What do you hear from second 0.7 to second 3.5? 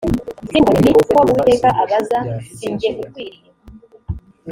ni ko uwiteka abaza si jye ukwiriye